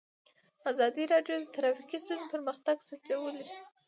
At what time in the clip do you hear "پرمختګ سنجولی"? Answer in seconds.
2.33-3.45